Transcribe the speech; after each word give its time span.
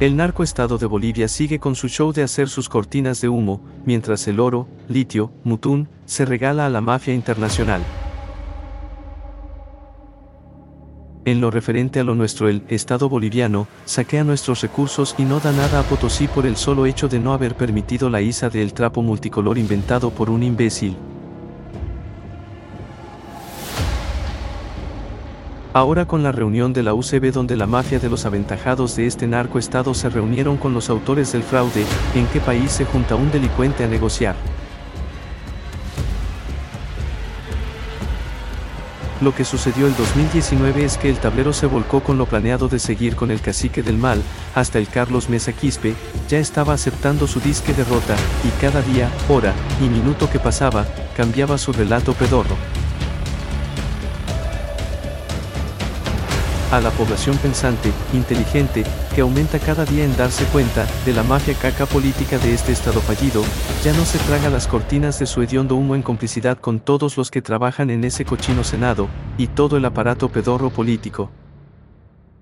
El 0.00 0.16
narcoestado 0.16 0.76
de 0.76 0.86
Bolivia 0.86 1.28
sigue 1.28 1.60
con 1.60 1.76
su 1.76 1.88
show 1.88 2.12
de 2.12 2.24
hacer 2.24 2.48
sus 2.48 2.68
cortinas 2.68 3.20
de 3.20 3.28
humo, 3.28 3.60
mientras 3.86 4.26
el 4.26 4.40
oro, 4.40 4.66
litio, 4.88 5.30
mutún, 5.44 5.88
se 6.04 6.24
regala 6.24 6.66
a 6.66 6.68
la 6.68 6.80
mafia 6.80 7.14
internacional. 7.14 7.80
En 11.24 11.40
lo 11.40 11.52
referente 11.52 12.00
a 12.00 12.04
lo 12.04 12.16
nuestro, 12.16 12.48
el 12.48 12.64
Estado 12.68 13.08
boliviano 13.08 13.68
saquea 13.84 14.24
nuestros 14.24 14.62
recursos 14.62 15.14
y 15.16 15.22
no 15.22 15.38
da 15.38 15.52
nada 15.52 15.78
a 15.78 15.82
Potosí 15.84 16.26
por 16.26 16.44
el 16.44 16.56
solo 16.56 16.86
hecho 16.86 17.06
de 17.06 17.20
no 17.20 17.32
haber 17.32 17.54
permitido 17.54 18.10
la 18.10 18.20
ISA 18.20 18.50
del 18.50 18.74
trapo 18.74 19.00
multicolor 19.00 19.58
inventado 19.58 20.10
por 20.10 20.28
un 20.28 20.42
imbécil. 20.42 20.96
Ahora 25.76 26.06
con 26.06 26.22
la 26.22 26.30
reunión 26.30 26.72
de 26.72 26.84
la 26.84 26.94
UCB 26.94 27.32
donde 27.32 27.56
la 27.56 27.66
mafia 27.66 27.98
de 27.98 28.08
los 28.08 28.26
aventajados 28.26 28.94
de 28.94 29.08
este 29.08 29.26
narcoestado 29.26 29.92
se 29.92 30.08
reunieron 30.08 30.56
con 30.56 30.72
los 30.72 30.88
autores 30.88 31.32
del 31.32 31.42
fraude, 31.42 31.84
¿en 32.14 32.28
qué 32.28 32.38
país 32.38 32.70
se 32.70 32.84
junta 32.84 33.16
un 33.16 33.32
delincuente 33.32 33.82
a 33.82 33.88
negociar? 33.88 34.36
Lo 39.20 39.34
que 39.34 39.44
sucedió 39.44 39.88
el 39.88 39.96
2019 39.96 40.84
es 40.84 40.96
que 40.96 41.10
el 41.10 41.18
tablero 41.18 41.52
se 41.52 41.66
volcó 41.66 42.04
con 42.04 42.18
lo 42.18 42.26
planeado 42.26 42.68
de 42.68 42.78
seguir 42.78 43.16
con 43.16 43.32
el 43.32 43.40
cacique 43.40 43.82
del 43.82 43.98
mal, 43.98 44.22
hasta 44.54 44.78
el 44.78 44.86
Carlos 44.86 45.28
Mesa 45.28 45.52
Quispe, 45.52 45.96
ya 46.28 46.38
estaba 46.38 46.74
aceptando 46.74 47.26
su 47.26 47.40
disque 47.40 47.74
derrota, 47.74 48.14
y 48.44 48.60
cada 48.60 48.80
día, 48.80 49.10
hora, 49.28 49.52
y 49.80 49.88
minuto 49.88 50.30
que 50.30 50.38
pasaba, 50.38 50.86
cambiaba 51.16 51.58
su 51.58 51.72
relato 51.72 52.12
pedorro. 52.12 52.54
A 56.76 56.80
la 56.80 56.90
población 56.90 57.36
pensante, 57.38 57.92
inteligente, 58.12 58.84
que 59.14 59.20
aumenta 59.20 59.58
cada 59.58 59.84
día 59.84 60.04
en 60.04 60.16
darse 60.16 60.44
cuenta 60.46 60.86
de 61.04 61.12
la 61.12 61.22
mafia 61.22 61.54
caca 61.54 61.86
política 61.86 62.38
de 62.38 62.52
este 62.52 62.72
estado 62.72 63.00
fallido, 63.00 63.42
ya 63.82 63.92
no 63.92 64.04
se 64.04 64.18
traga 64.18 64.50
las 64.50 64.66
cortinas 64.66 65.18
de 65.18 65.26
su 65.26 65.42
hediondo 65.42 65.76
humo 65.76 65.94
en 65.94 66.02
complicidad 66.02 66.58
con 66.58 66.80
todos 66.80 67.16
los 67.16 67.30
que 67.30 67.42
trabajan 67.42 67.90
en 67.90 68.04
ese 68.04 68.24
cochino 68.24 68.64
senado, 68.64 69.08
y 69.38 69.48
todo 69.48 69.76
el 69.76 69.84
aparato 69.84 70.28
pedorro 70.28 70.70
político. 70.70 71.30